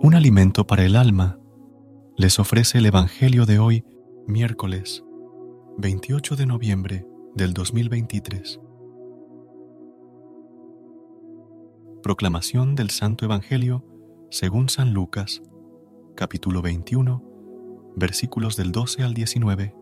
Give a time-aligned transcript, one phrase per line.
[0.00, 1.40] Un alimento para el alma
[2.16, 3.84] les ofrece el Evangelio de hoy,
[4.28, 5.04] miércoles
[5.76, 8.60] 28 de noviembre del 2023.
[12.00, 13.84] Proclamación del Santo Evangelio
[14.30, 15.42] según San Lucas,
[16.14, 19.74] capítulo 21, versículos del 12 al 19.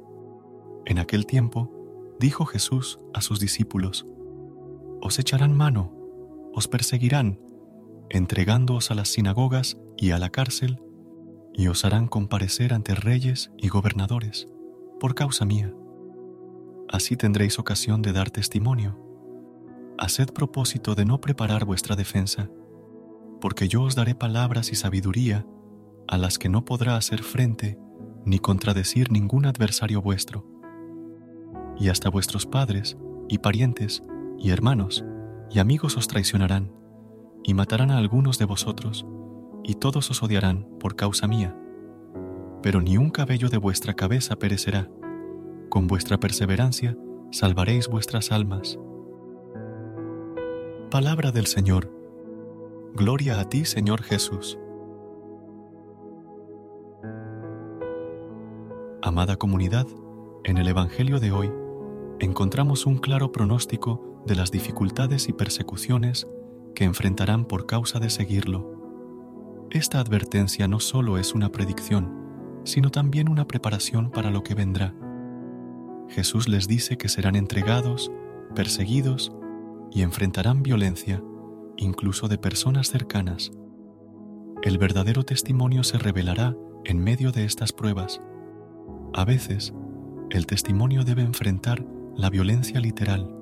[0.86, 4.06] En aquel tiempo dijo Jesús a sus discípulos,
[5.02, 5.92] Os echarán mano,
[6.54, 7.38] os perseguirán,
[8.10, 10.80] entregándoos a las sinagogas y a la cárcel,
[11.54, 14.48] y os harán comparecer ante reyes y gobernadores,
[15.00, 15.72] por causa mía.
[16.88, 19.00] Así tendréis ocasión de dar testimonio.
[19.98, 22.50] Haced propósito de no preparar vuestra defensa,
[23.40, 25.46] porque yo os daré palabras y sabiduría
[26.08, 27.78] a las que no podrá hacer frente
[28.24, 30.46] ni contradecir ningún adversario vuestro.
[31.78, 32.96] Y hasta vuestros padres
[33.28, 34.02] y parientes
[34.38, 35.04] y hermanos
[35.50, 36.75] y amigos os traicionarán
[37.46, 39.06] y matarán a algunos de vosotros,
[39.62, 41.56] y todos os odiarán por causa mía.
[42.60, 44.90] Pero ni un cabello de vuestra cabeza perecerá.
[45.68, 46.96] Con vuestra perseverancia
[47.30, 48.78] salvaréis vuestras almas.
[50.90, 51.92] Palabra del Señor.
[52.94, 54.58] Gloria a ti, Señor Jesús.
[59.02, 59.86] Amada comunidad,
[60.42, 61.52] en el Evangelio de hoy
[62.18, 66.26] encontramos un claro pronóstico de las dificultades y persecuciones
[66.76, 69.66] que enfrentarán por causa de seguirlo.
[69.70, 74.94] Esta advertencia no solo es una predicción, sino también una preparación para lo que vendrá.
[76.08, 78.12] Jesús les dice que serán entregados,
[78.54, 79.32] perseguidos
[79.90, 81.22] y enfrentarán violencia,
[81.76, 83.50] incluso de personas cercanas.
[84.62, 86.54] El verdadero testimonio se revelará
[86.84, 88.20] en medio de estas pruebas.
[89.14, 89.72] A veces,
[90.30, 93.34] el testimonio debe enfrentar la violencia literal,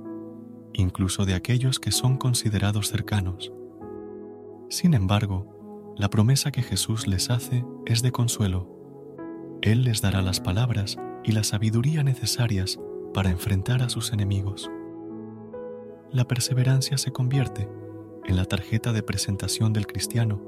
[0.75, 3.53] incluso de aquellos que son considerados cercanos.
[4.69, 8.69] Sin embargo, la promesa que Jesús les hace es de consuelo.
[9.62, 12.79] Él les dará las palabras y la sabiduría necesarias
[13.15, 14.71] para enfrentar a sus enemigos.
[16.11, 17.69] La perseverancia se convierte
[18.25, 20.43] en la tarjeta de presentación del cristiano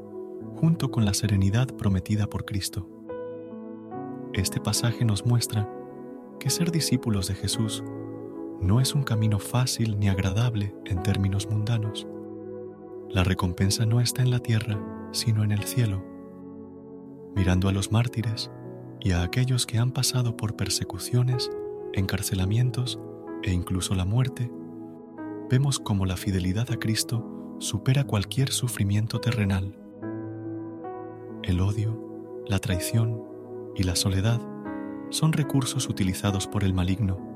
[0.56, 2.88] junto con la serenidad prometida por Cristo.
[4.32, 5.70] Este pasaje nos muestra
[6.40, 7.84] que ser discípulos de Jesús
[8.60, 12.06] no es un camino fácil ni agradable en términos mundanos.
[13.10, 14.80] La recompensa no está en la tierra,
[15.12, 16.04] sino en el cielo.
[17.34, 18.50] Mirando a los mártires
[19.00, 21.50] y a aquellos que han pasado por persecuciones,
[21.92, 22.98] encarcelamientos
[23.42, 24.50] e incluso la muerte,
[25.50, 29.76] vemos cómo la fidelidad a Cristo supera cualquier sufrimiento terrenal.
[31.42, 33.22] El odio, la traición
[33.76, 34.40] y la soledad
[35.10, 37.35] son recursos utilizados por el maligno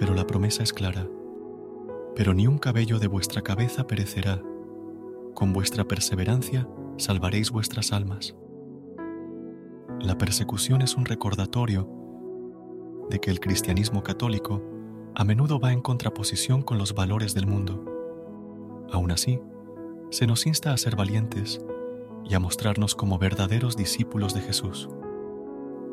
[0.00, 1.06] pero la promesa es clara.
[2.16, 4.42] Pero ni un cabello de vuestra cabeza perecerá.
[5.34, 6.66] Con vuestra perseverancia
[6.96, 8.34] salvaréis vuestras almas.
[10.00, 11.86] La persecución es un recordatorio
[13.10, 14.62] de que el cristianismo católico
[15.14, 17.84] a menudo va en contraposición con los valores del mundo.
[18.90, 19.38] Aún así,
[20.08, 21.60] se nos insta a ser valientes
[22.24, 24.88] y a mostrarnos como verdaderos discípulos de Jesús.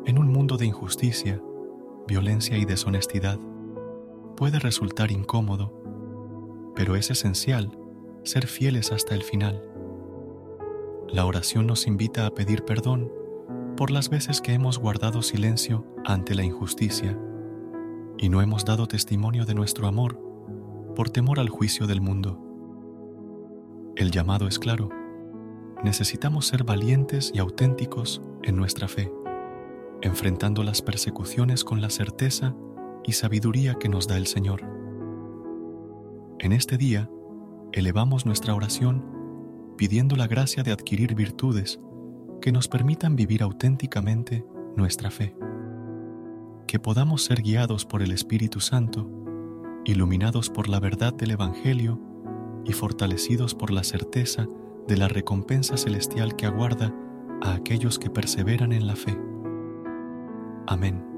[0.06, 1.42] En un mundo de injusticia,
[2.06, 3.38] violencia y deshonestidad,
[4.38, 5.72] puede resultar incómodo,
[6.76, 7.76] pero es esencial
[8.22, 9.60] ser fieles hasta el final.
[11.08, 13.10] La oración nos invita a pedir perdón
[13.76, 17.18] por las veces que hemos guardado silencio ante la injusticia
[18.16, 20.20] y no hemos dado testimonio de nuestro amor
[20.94, 22.40] por temor al juicio del mundo.
[23.96, 24.88] El llamado es claro.
[25.82, 29.12] Necesitamos ser valientes y auténticos en nuestra fe,
[30.00, 32.54] enfrentando las persecuciones con la certeza
[33.08, 34.60] y sabiduría que nos da el Señor.
[36.38, 37.10] En este día,
[37.72, 39.02] elevamos nuestra oración
[39.78, 41.80] pidiendo la gracia de adquirir virtudes
[42.42, 44.44] que nos permitan vivir auténticamente
[44.76, 45.34] nuestra fe.
[46.66, 49.10] Que podamos ser guiados por el Espíritu Santo,
[49.86, 51.98] iluminados por la verdad del Evangelio
[52.66, 54.46] y fortalecidos por la certeza
[54.86, 56.94] de la recompensa celestial que aguarda
[57.40, 59.18] a aquellos que perseveran en la fe.
[60.66, 61.17] Amén.